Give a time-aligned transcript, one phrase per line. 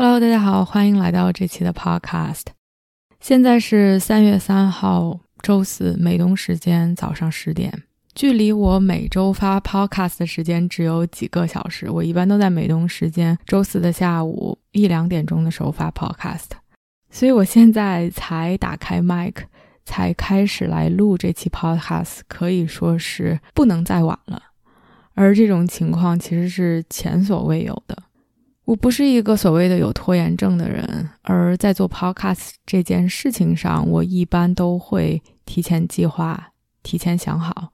[0.00, 2.44] Hello，大家好，欢迎来到这期的 Podcast。
[3.18, 7.82] 现在是三月三号周四，美东时间早上十点，
[8.14, 11.90] 距离我每周发 Podcast 的时间只有几个小时。
[11.90, 16.50] 我一般都在美东时间周四的下午一两点钟的时候发 Podcast，
[17.10, 19.34] 所以我现在才打开 Mic，
[19.84, 24.40] 才开始来录这期 Podcast，可以说是不能再晚了。
[25.14, 28.04] 而这种情况其实是前所未有的。
[28.68, 36.50] 我不是一个所谓的有拖延症的人，而在做 podcast 这件事情上，我一般都会提前计划、
[36.82, 37.72] 提前想好。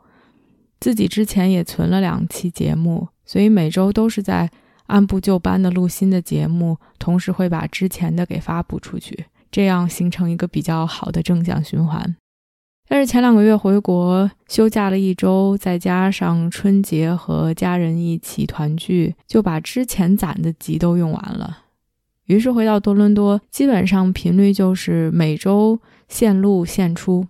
[0.78, 4.48] 自己之前也存了两期节目，所以每周都是在
[4.86, 12.14] 按部就班的录新的节目，同时会把之前的给发布出去，这样形成一个比较好的正向循环。
[12.86, 21.58] 但是前两个月回国休假了一周，再加上春节和家人一起团聚，就把之前攒的集都用完了。
[22.26, 27.26] 于是回到多伦多，基本上频率就是每周现录现出。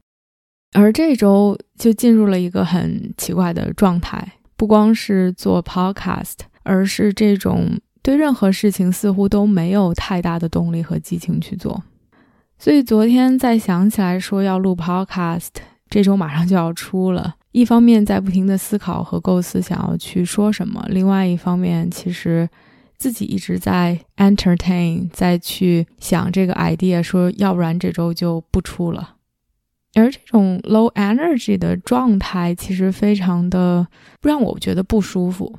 [0.73, 11.83] 而这周就进入了一个很奇怪的状态，不光是做 podcast，而是这种对任何事情似乎都没有太大的动力和激情去做。
[12.65, 15.51] 所以昨天再想起来说要录 podcast，
[15.91, 17.35] 这周马上就要出了。
[17.53, 22.49] 一方面在不停的思考和构思想要去说什么，另外一方面其实
[22.97, 29.17] 自己一直在 entertain，再去想这个 idea，说要不然这周就不出了。
[29.93, 33.87] 而这种 low energy 的状态其实非常的
[34.23, 35.59] 让我觉得不舒服。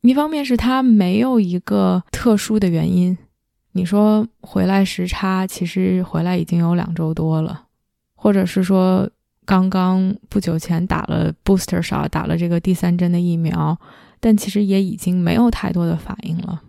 [0.00, 3.16] 一方面是它没有一个特殊的原因。
[3.72, 7.66] 你说回来时差，其实回来已经有两周多了，
[8.14, 9.08] 或者是说
[9.44, 13.78] 刚刚不久前打了 booster shot，打了这个第三针的疫苗，
[14.18, 16.62] 但其实也已经没有太多的反应了。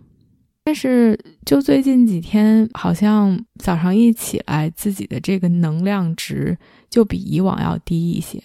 [0.64, 6.56] 但是就最近几天，好像早上一起来，自己的这个能量值
[6.88, 8.40] 就比以往要低一些，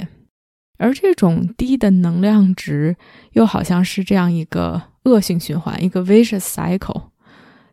[0.80, 2.96] 而这种低的能量值
[3.34, 7.04] 又好像是这样一个恶性循环，一个 vicious cycle。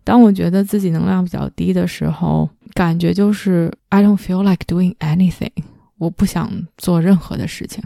[0.05, 5.51] 当我觉得自己能量比较低的时候，感觉就是 I don't feel like doing anything，
[5.99, 7.83] 我不想做任何的事情。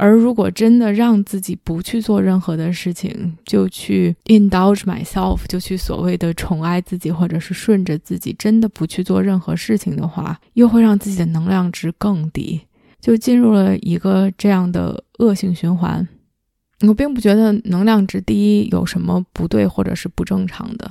[0.00, 12.60] 而如果真的让自己不去做任何的事情，就去 indulge myself，就去所谓的宠爱自己，或者是顺着自己，真的不去做任何事情的话，又会让自己的能量值更低，
[13.00, 16.06] 就进入了一个这样的恶性循环。
[16.86, 20.88] 我并不觉得能量值低有什么不对或者是不正常的。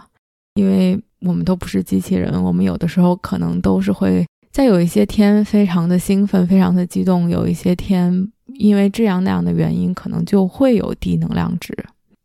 [0.58, 11.78] 因为我们都不是机器人，我们有的时候可能都是会在有一些天非常的兴奋、非常的激动，有一些天因为这样那样的原因，可能就会有低能量值。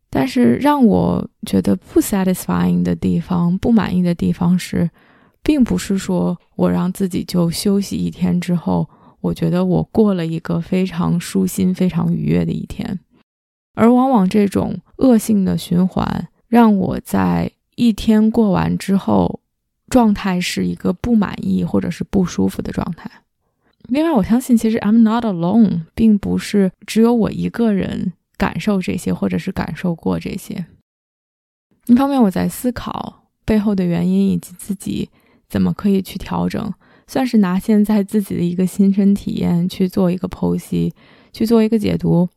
[0.08, 4.88] 但是让我觉得不 satisfying 的地方、不满意的地方是，
[5.42, 8.88] 并不是说我让自己就休息一天之后，
[9.20, 12.98] 我觉得我过了一个非常舒心、非常愉悦的一天，
[13.74, 17.50] 而往往这种恶性的循环让我在。
[17.74, 19.40] 一天过完之后，
[19.88, 23.10] 状态是一个不满意或者是不舒服的状态。
[23.88, 30.66] 另外，我相信其实 I'm not alone，并不是只有我一个人感受这些，或者是感受过这些。
[31.86, 35.10] 一方面，我在思考背后的原因以及自己
[35.48, 36.72] 怎么可以去调整，
[37.08, 40.94] 算是拿现在自己的一个亲身体验去做一个剖析，
[41.32, 42.28] 去做一个解读。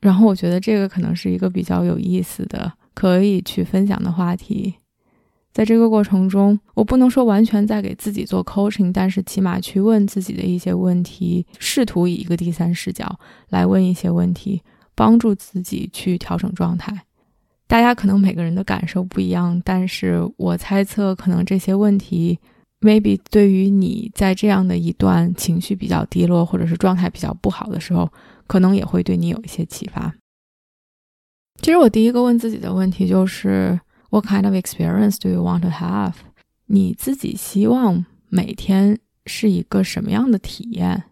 [0.00, 2.72] 然后，我觉得这个可能是一个比较有意思的。
[2.94, 4.74] 可以去分享的话题，
[5.52, 13.18] 在这个过程中，我不能说完全在给自己做 coaching，但是起码去问自己的一些问题，试图以一个第三视角
[13.50, 14.62] 来问一些问题，
[14.94, 17.04] 帮助自己去调整状态。
[17.66, 22.38] 大家可能每个人的感受不一样，但是我猜测，可能这些问题
[22.80, 28.08] maybe 对于你在这样的一段情绪比较低落，或者是状态比较不好的时候，
[28.46, 30.14] 可能也会对你有一些启发。
[31.60, 33.78] 其实我第一个问自己的问题就是
[34.10, 36.12] ：What kind of experience do you want to have？
[36.66, 41.04] 你自己希望每天是一个什么样的体验？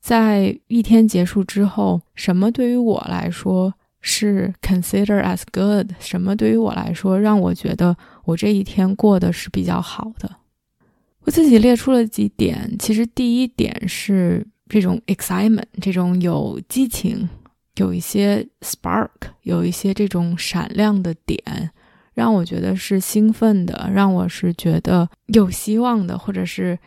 [0.00, 5.92] 在一天结束之后，什么对于我来说是 consider as good？
[5.98, 10.36] 什么对于我来说让我觉得我这一天过得是比较好的。
[11.22, 17.28] 我自己列出了几点，其实第一点是这种 excitement，这种有激情，
[17.76, 19.08] 有一些 spark，
[19.42, 21.70] 有一些这种闪亮的点，
[22.14, 26.78] 让我觉得是兴奋的，让我是觉得有希望的，或者是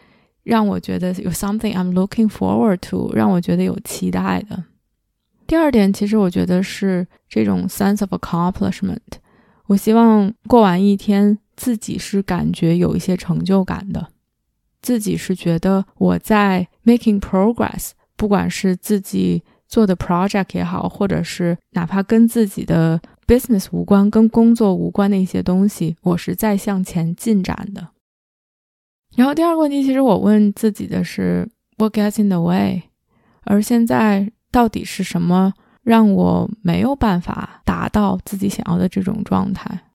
[0.43, 4.63] 让我觉得有 something I'm looking forward to，让我觉得有期待的。
[5.45, 8.97] 第二点，其实我觉得是这种 sense of accomplishment，
[9.67, 14.09] 我希望过完一天，自己是感觉有一些成就感的。
[14.81, 27.89] 自己是觉得我在 making progress，不管是自己做的 project 也好，或者是哪怕跟自己的 business 无关、跟工作无关的一些东西，我是在向前进展的。
[29.15, 32.83] 然后第二个问题，其实我问自己的是 What gets in the way？
[33.43, 39.85] 而现在到底是什么让我没有办法达到自己想要的这种状态？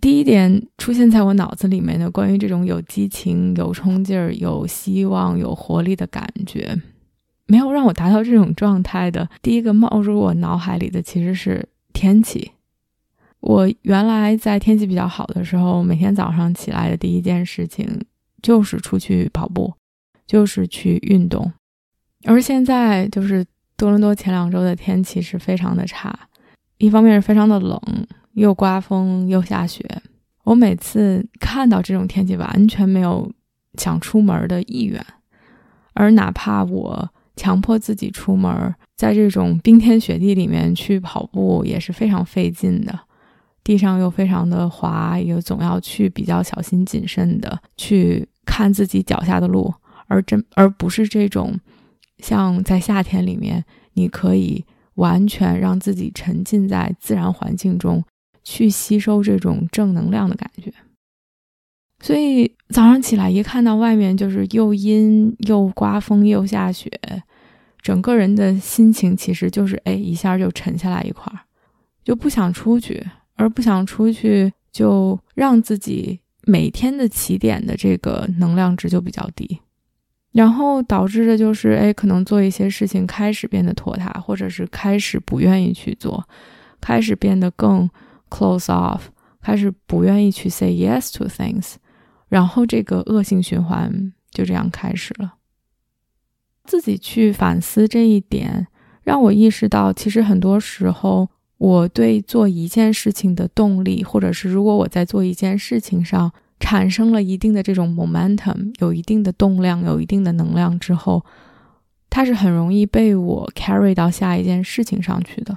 [0.00, 6.78] 第一点出现在我脑子里面的关于这种有激情、有冲劲儿、有希望、有活力的感觉，
[7.46, 9.28] 没有让我达到这种状态的。
[9.42, 12.52] 第一个冒入我脑海里的其实是天气。
[13.40, 17.86] 我原来在天气比较好的时候，每天早上起来的第一件事情
[18.42, 19.72] 就是出去跑步，
[20.26, 21.52] 就是去运动。
[22.24, 23.44] 而现在就是
[23.76, 26.18] 多伦多前两周的天气是非常的差，
[26.78, 27.80] 一方面是非常的冷。
[28.32, 29.86] 又刮风又下雪，
[30.42, 33.30] 我每次看到这种天气，完全没有
[33.74, 35.00] 想出门的意愿。
[35.92, 42.98] 而哪怕我强迫自己出门，在这种冰天雪地里面去跑步，也是非常费劲的。
[43.62, 49.72] 地上又非常的滑，又总要去比较小心谨慎的去看自己脚下的路，
[50.06, 51.58] 而真而不是这种
[52.18, 53.64] 像在夏天里面，
[53.94, 54.64] 你可以
[54.94, 58.04] 完全让自己沉浸在自然环境中。
[58.46, 60.70] 去吸收这种正能量的感觉，
[62.04, 66.90] 所以早上起来一看到外面就是又阴又刮风又下雪，
[67.80, 71.40] 整个人的心情其实就是哎一下就沉下来一块儿，
[72.04, 73.02] 就不想出去，
[73.36, 79.60] 而不想出去就让自己每天的起点的这个能量值就比较低，
[80.32, 86.28] 然后导致的就是哎可能做一些事情开始变得拖沓，或者是开始不愿意去做，
[86.82, 87.88] 开始变得更。
[88.30, 89.02] Close off，
[89.40, 91.74] 开始不愿意去 say yes to things，
[92.34, 95.34] 然后这个恶性循环就这样开始了。
[96.64, 98.66] 自己去反思这一点，
[99.04, 101.28] 让我意识到，其实很多时候
[101.58, 111.24] 我对做一件事情的动力，或者是如果我在做一件事情上产生了一定的这种 momentum，有一定的动量，有一定的能量之后，
[112.10, 115.56] 它是很容易被我 carry 到下一件事情上去的。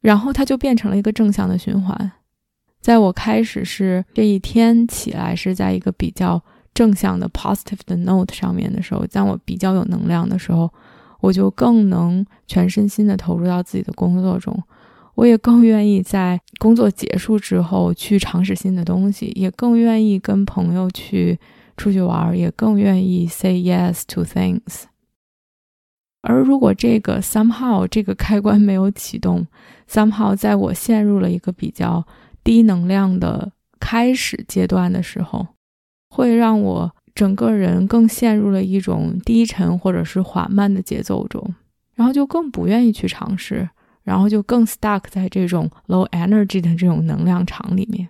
[0.00, 2.12] 然后它就变成了一个正向的循环，
[2.84, 6.38] 在我开始是这一天起来是在一个比较
[6.74, 10.70] 正向的 positive 的 note 上面的时候，在我比较有能量的时候，
[11.22, 14.62] 我就更能全身心的投入到自己的工作中，
[15.14, 21.38] 我也更愿意在工作结束之后去尝试新的东西，也更愿意跟朋友去
[21.78, 24.82] 出去玩，也更愿意 say yes to things。
[26.20, 29.46] 而如果这个 somehow 这个开关没有启动
[29.90, 32.06] ，somehow 在我陷入了一个比较
[32.44, 35.46] 低能量的开始阶段的时候，
[36.10, 41.54] 会让我整个人更陷入了一种低沉或者是缓慢的节奏中，
[41.94, 43.68] 然后就更不愿意去尝试，
[44.02, 48.08] 然后就更 stuck 在这种 low energy 的这种能量场里面。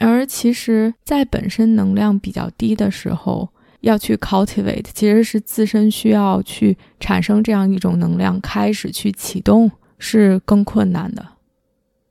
[0.00, 3.48] 而其实，在本身能量比较低的时候，
[3.80, 11.26] 要去 cultivate，其实是自身需要去产生这样一种能量，开始去启动是更困难的。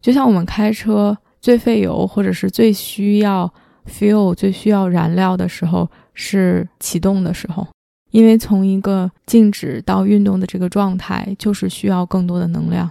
[0.01, 3.51] 就像我们开车最费油或者是最需要
[3.85, 7.67] fuel、最需要燃料的时候是启动的时候，
[8.11, 12.89] 因为从一个静止到运动的这个状态就是需要更多的能量。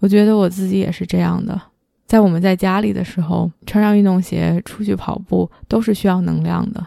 [0.00, 1.60] 我觉得我自己也是这样的，
[2.06, 6.86] 在我们在家里的时候穿上运动鞋出去跑步都是需要能量的。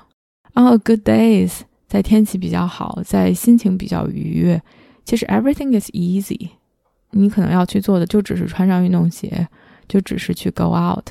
[0.53, 4.61] On a good days，在天气比较好，在心情比较愉悦，
[5.05, 6.49] 其实 everything is easy。
[7.11, 9.47] 你可能要去做的就只是穿上运动鞋，
[9.87, 11.09] 就只是去 go out。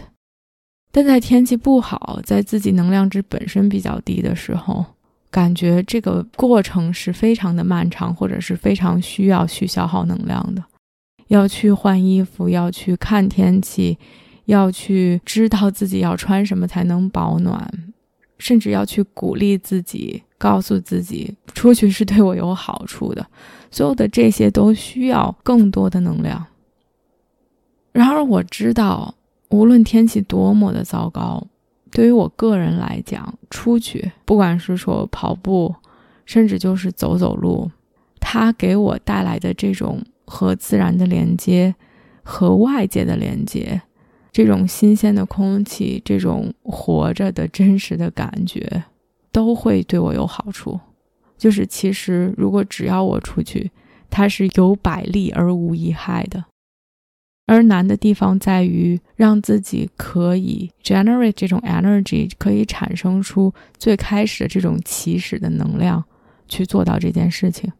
[0.90, 4.84] 但在天气不好，在自己能量值本身比较低的时候，
[5.30, 10.64] 感觉这个过程是非常的漫长，或者是非常需要去消耗能量的。
[11.28, 13.98] 要去换衣服，要去看天气，
[14.46, 17.70] 要去知道自己要穿什么才能保暖。
[18.38, 23.26] 甚至要去鼓励自己，告诉自己出去是对我有好处的。
[23.70, 26.46] 所有的这些都需要更多的能量。
[27.92, 29.14] 然而我知道，
[29.50, 31.46] 无论天气多么的糟糕，
[31.90, 35.74] 对于我个人来讲，出去，不管是说跑步，
[36.24, 37.70] 甚至就是走走路，
[38.20, 41.74] 它给我带来的这种和自然的连接，
[42.22, 43.82] 和外界的连接，
[44.30, 48.84] 这种新鲜的空气，这种活着的真实的感觉，
[49.32, 50.78] 都会对我有好处。
[51.36, 53.70] 就是其实，如果只要我出去，
[54.10, 56.44] 它是有百利而无一害的。
[57.46, 66.04] 而难的地方在于让自己可以 generate 这种 energy，可以产生出最开始的这种起始的能量，
[66.46, 67.72] 去做到这件事情。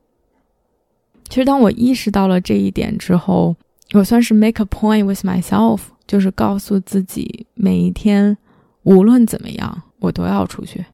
[1.29, 3.55] 其实，当我意识到了这一点之后，
[3.93, 8.39] 我算是 make a point with myself，就是告诉自己，每一天
[8.85, 10.87] 无论怎么样，我都要出去。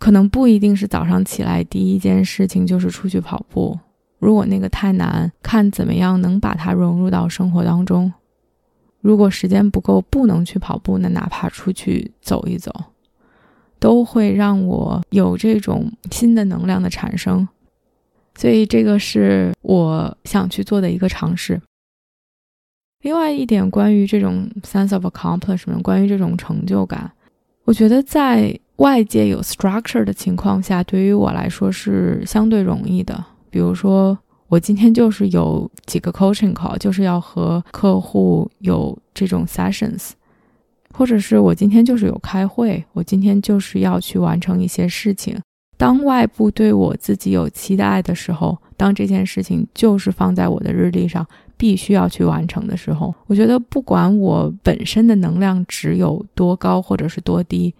[0.00, 3.78] 可能不一定是早上起来第一件事情就是出去跑步。
[4.18, 8.12] 如果那个太难，看怎么样能把它融入到生活当中。
[9.00, 12.72] 如果时间不够，不能去跑步，那哪怕出去走一走，
[13.78, 17.46] 都会让我有这种新的能量的产生。
[18.34, 21.60] 所以这个是我想去做的一个尝试。
[23.02, 27.10] 另外一点，关于这种 sense of accomplishment，关于这种成就感，
[27.64, 33.22] 我觉得在外界有 structure 的情况下，对于我来说是相对容易的。
[33.50, 34.18] 比如说，
[34.48, 40.12] 我今天就是有几个 coaching call，就是要和客户有这种 sessions，
[40.94, 45.38] 或者是我今天就是有开会，我今天就是要去完成一些事情。
[45.76, 51.26] 当外部对我自己有期待的时候，当这件事情就是放在我的日历上，
[51.58, 57.74] 必须要去完成的时候，我觉得不管我本身的能量值有多高，或者是多低。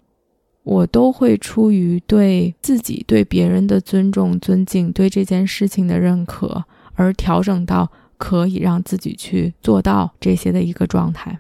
[0.62, 6.64] 我都会出于对自己、对别人的尊重、尊敬，对这件事情的认可，
[6.94, 11.38] 而调整到可以让自己去做到这些的一个状态。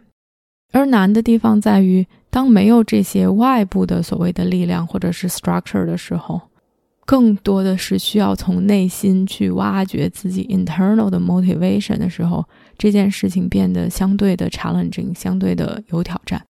[0.72, 6.40] 而难的地方在于，当没有这些外部的所谓的力量或者是 structure 的时候，
[7.04, 12.44] 更多的是需要从内心去挖掘自己 internal 的 motivation 的时候，
[12.78, 16.40] 这件事情变得相对的 challenging，相对的有挑战。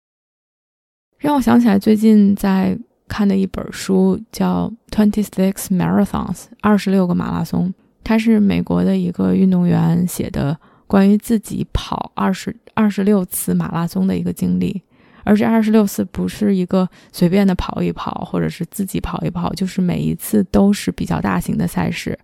[1.21, 2.75] 让我想起来最近在
[3.07, 7.71] 看的一本书，叫《Twenty Six Marathons》二十六个马拉松。
[8.03, 14.81] 它是美国的一个运动员写的关于自己跑二十二十六次马拉松的一个经历。
[15.23, 22.17] 而这二十六次不是一个随便的跑一跑，或者是自己跑一跑，就是每一次都是比较大型的赛事，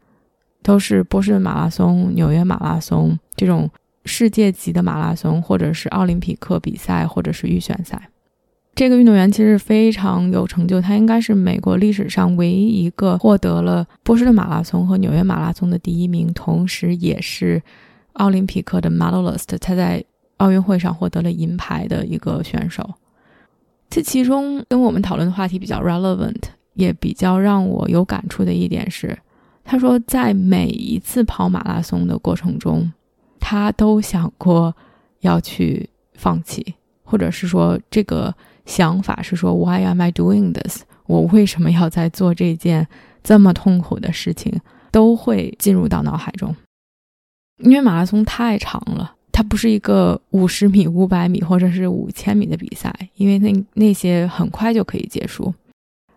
[0.64, 3.70] 都是波士顿马拉松、纽约马拉松这种
[4.06, 8.10] 世界级的马拉松，或者是奥林匹克比赛，或者是预选赛。
[8.78, 17.60] 这个运动员其实非常有成就，他应该是美国历史上唯一一个获得了波士顿马拉松和纽约马拉松的第一名，同时也是
[18.14, 19.58] 奥林匹克的 medalist。
[19.60, 20.06] 他在
[20.38, 22.88] 奥运会上获得了银牌的一个选手。
[23.90, 26.44] 这其中跟我们讨论的话题比较 relevant，
[26.76, 29.18] 也比较让我有感触的一点是，
[29.64, 32.94] 他说在每一次跑马拉松的过程中，
[33.40, 34.76] 他都想过
[35.22, 38.32] 要去放弃，或者是说这个。
[38.68, 40.82] 想法是说，Why am I doing this？
[41.08, 42.88] 我为什么要在做这件
[43.24, 44.54] 这么痛苦的事情？
[44.92, 46.56] 都会进入到脑海中。
[47.64, 55.54] 因为马拉松太长了，它不是一个五十米、五百米或者是五千米的比赛，因为那那些很快就可以结束。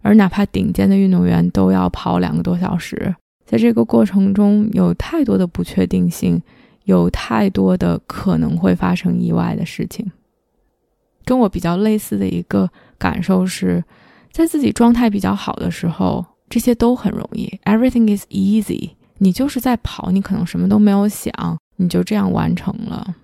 [0.03, 3.15] 而哪怕顶尖的运动员都要跑两个多小时，
[3.45, 6.41] 在这个过程中有太多的不确定性，
[6.85, 10.11] 有太多的可能会发生意外的事情。
[11.31, 12.69] 跟我比较类似的一个
[12.99, 13.85] 感受是，
[14.33, 18.91] 在自己状态比较好的时候，这些都很容易，everything is easy。
[19.19, 21.33] 你就是在跑，你可能什么都没有想，
[21.77, 23.15] 你就这样完成了。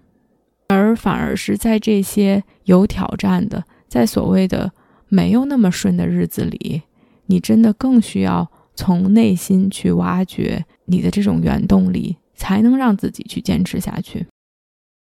[0.68, 4.70] 而反而是在这些有挑战的，在所谓的
[5.08, 6.82] 没有那么顺的日子里，
[7.26, 14.24] 你真的更需要从内心去挖掘你的这种原动力，才能让自己去坚持下去。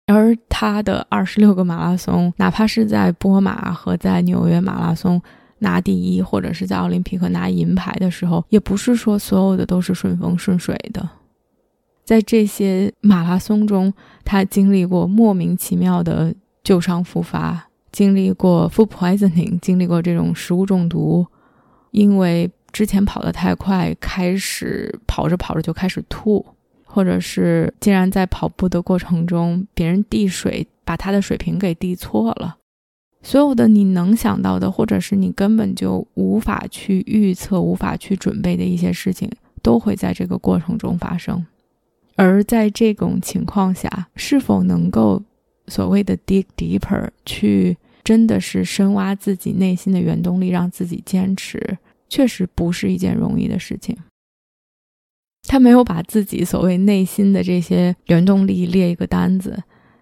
[0.07, 5.21] 而他的二十六个马拉松，哪怕是在波马和在纽约马拉松
[5.61, 11.09] 拿第一，或者是在奥林匹克拿银牌的时候，也不是说所有的都是顺风顺水的。
[12.05, 13.93] 在这些马拉松中，
[14.25, 21.27] 他经历过莫名其妙的旧伤复发，经历过 food poisoning，经历过这种食物中毒，
[21.93, 26.45] 因为之前跑得太快，开始跑着跑着就开始吐。
[26.95, 32.59] 或者是竟然在跑步的过程中，别人递水把他的水瓶给递错了，
[33.21, 39.29] 所有的你能想到的，或者是你根本就无法去预测、无法去准备的一些事情，
[39.61, 41.45] 都会在这个过程中发生。
[42.15, 45.21] 而在这种情况下，是否能够
[45.67, 51.77] 所谓的 dig deeper，去真的是深挖自己内心的原动力，让自己坚持，
[52.09, 53.97] 确实不是一件容易的事情。
[55.55, 59.57] 他没有把自己所谓内心的这些原动力列一个单子，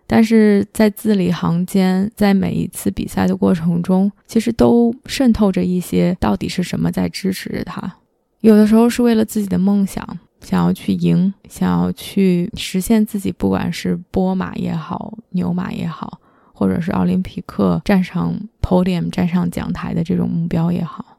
[0.07, 7.97] 但是在字里行间，在每一次比赛的过程中，其实都渗透着一些到底是什么在支持着他。
[8.41, 16.19] 有的时候是为了自己的梦想，想要去赢，想要去实现自己，不管是波马也好，牛马也好，
[16.55, 21.19] 或者是奥林匹克站上 podium 站上讲台的这种目标也好，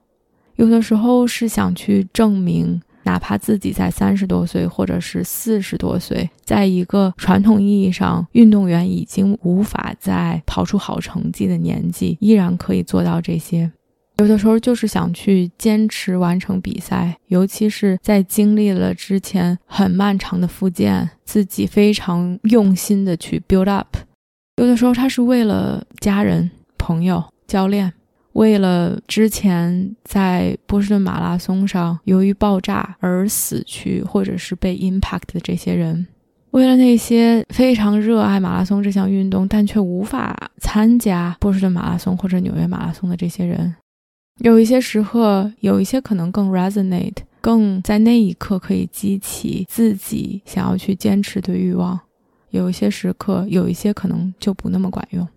[0.55, 2.81] 有的时候是想去证明。
[3.03, 13.71] 哪怕自己在三十多岁，或者是四十多岁，在一个传统意义上运动员已经无法再跑出好成绩的年纪，依然可以做到这些。
[14.17, 23.97] 有的时候就是想去坚持完成比赛，尤其是在经历了之前很漫长的复健，自己非常用心的去 build up。
[24.57, 27.91] 有的时候他是为了家人、朋友、教练。
[28.33, 36.05] 为了之前在波士顿马拉松上由于爆炸而死去或者是被 impact 的这些人，
[36.51, 43.75] 为了那些非常热爱马拉松这项运动但却无法参加波士顿马拉松或者纽约马拉松的这些人，
[44.39, 51.99] 有一些时刻，有一些可能更 resonate，更在那一刻可以激起自己想要去坚持的欲望；
[52.49, 55.27] 有一些时刻，有一些可能就不那么管用。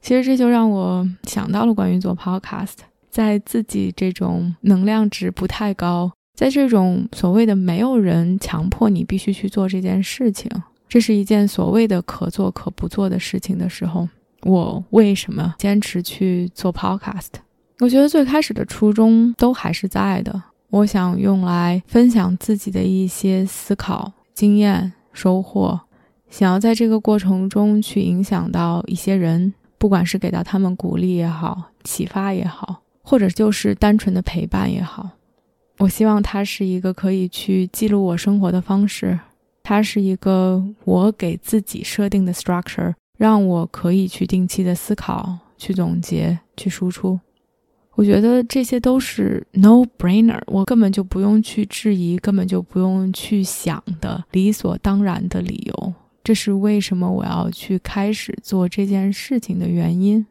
[0.00, 2.76] 其实这就让我想到了关于做 podcast，
[3.10, 10.50] 在自己这种能量值不太高，在这种所谓的没有人强迫你必须去做这件事情，
[10.88, 14.08] 这是一件所谓的可做可不做的事情的时候，
[14.42, 17.30] 我为什么坚持去做 podcast？
[17.80, 25.80] 我觉得最开始的初衷都还是在的，我想用来分享自己的一些思考、经验、收获，
[26.30, 29.52] 想要在这个过程中去影响到一些人。
[29.78, 35.10] 不管是给到他们鼓励也好，启发也好，或者就是单纯的陪伴也好，
[35.78, 39.18] 我希望它是一个可以去记录我生活的方式，
[39.62, 47.18] 它是一个我给自己设定的 structure，让我可以去定期的思考、去总结、去输出。
[47.94, 55.94] 我觉得这些都是 no brainer，我根本就不用去质疑，根本就不用去想的理所当然的理由。
[56.26, 60.26] 这是为什么我要去开始做这件事情的原因。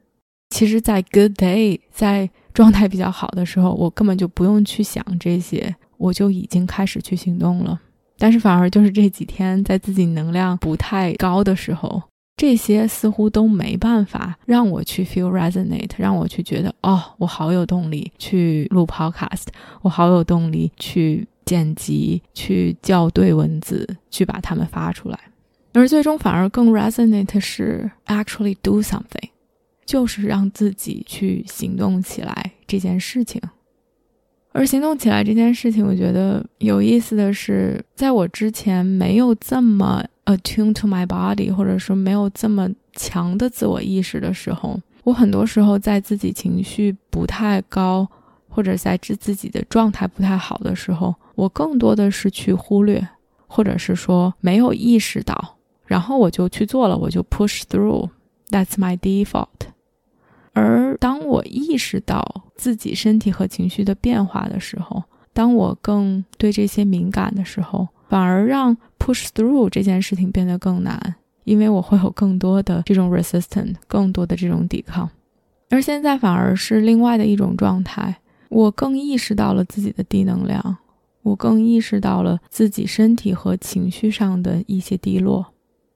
[0.49, 7.79] 其实，在 good day，在状态比较好的时候，我根本就不用去想这些，我就已经开始去行动了。
[8.17, 12.03] 但是，反而就是这几天，在自己能量不太高的时候，
[12.36, 19.45] 这些似乎都没办法让我去 feel resonate，让我去觉得，哦，我好有动力去录 podcast，
[19.81, 25.17] 我好有动力去剪辑、去校对文字，去把它们发出来。
[25.75, 29.29] 而最终反而更 resonate 是 actually do something，
[29.85, 33.41] 就是让自己去行动起来这件事情。
[34.53, 48.07] 而行动起来这件事情，我觉得有意思的是，在我之前没有这么 attune to my body，或者说没有这么强的自我意识的时候，我很多时候在自己情绪不太高，
[48.47, 53.05] 或者在自自己的状态不太好的时候，我更多的是去忽略，
[53.47, 55.54] 或者是说没有意识到。
[55.85, 59.47] 然后我就去做了，我就 push through，that's my default。
[60.53, 75.09] 而当我意识到自己身体和情绪的变化的时候，当我更对这些敏感的时候，反而让 push through 这件事情变得更难，因为我会有更多的这种 resistance，更多的这种抵抗。
[75.69, 80.77] 而现在反而是另外的一种状态，我更意识到了自己的低能量，
[81.23, 85.47] 我更意识到了自己身体和情绪上的一些低落。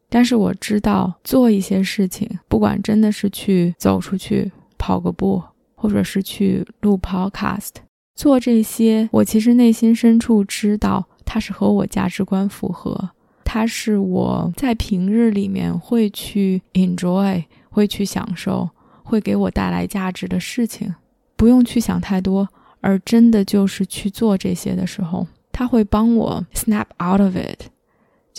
[0.09, 5.41] 但是我知道，做一些事情，不管真的是去走出去跑个步，
[5.75, 7.69] 或者是去录 podcast，
[8.15, 13.11] 做这些，我其实内心深处知道，它是和我价值观符合，
[13.45, 18.67] 它是我在平日里面会去 enjoy，会去享受，
[19.03, 20.93] 会给我带来价值的事情，
[21.35, 22.47] 不用去想太多，
[22.81, 27.69] 而真的就是去做这些的时候，它会帮我 snap out of it。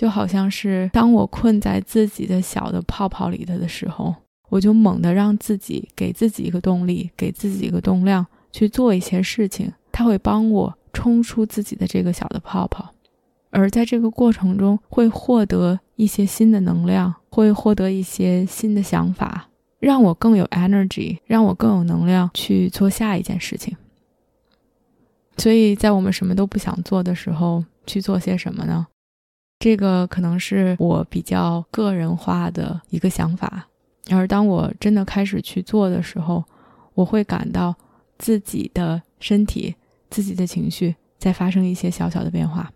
[0.01, 4.15] 就好像是当我困在自己的小的泡泡里头的时候，
[4.49, 12.95] 我就猛地让自己给自己一个动力，给自己一个动量去做一些事情，它会帮我冲出自己的这个小的泡泡，
[13.51, 23.77] 而在这个过程中会获得一些新的能量，会获得一些新的想法，让我更有 energy，让我更有能量去做下一件事情。
[25.37, 28.87] 所以在我们什么都不想做的时候，去做些什么呢？
[29.61, 33.69] 这个可能是我比较个人化的一个想法，
[34.11, 36.43] 而当我真的开始去做的时候，
[36.95, 37.77] 我会感到
[38.19, 39.77] 自己的身体、
[40.09, 42.73] 自己的情绪在发生一些小小的变化。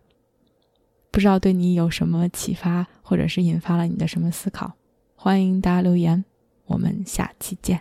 [1.11, 4.75] 不知道对你有什么启发，或者是引发了你的什么思考？
[5.17, 6.23] 欢迎大家留言，
[6.67, 7.81] 我们下期见。